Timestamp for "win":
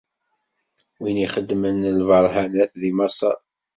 1.01-1.17